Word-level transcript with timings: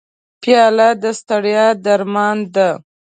پیاله 0.41 0.89
د 1.01 1.03
ستړیا 1.19 1.65
درمان 1.85 2.37
ده. 2.55 2.69